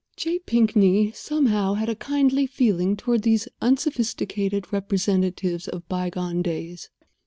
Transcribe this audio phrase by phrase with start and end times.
[0.15, 0.39] J.
[0.39, 6.89] Pinkney, somehow, had a kindly feeling toward these unsophisticated representatives of by gone days.